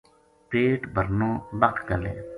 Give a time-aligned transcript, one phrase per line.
[0.49, 2.17] پیٹ بھرنو بَکھ گل ہے۔